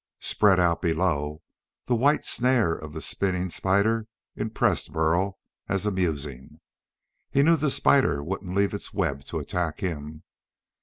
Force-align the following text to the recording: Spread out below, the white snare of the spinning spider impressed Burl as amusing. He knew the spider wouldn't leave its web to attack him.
Spread 0.19 0.59
out 0.59 0.81
below, 0.81 1.43
the 1.85 1.93
white 1.93 2.25
snare 2.25 2.73
of 2.73 2.91
the 2.93 3.03
spinning 3.03 3.51
spider 3.51 4.07
impressed 4.35 4.91
Burl 4.91 5.37
as 5.69 5.85
amusing. 5.85 6.59
He 7.29 7.43
knew 7.43 7.55
the 7.55 7.69
spider 7.69 8.23
wouldn't 8.23 8.55
leave 8.55 8.73
its 8.73 8.91
web 8.95 9.23
to 9.25 9.37
attack 9.37 9.81
him. 9.81 10.23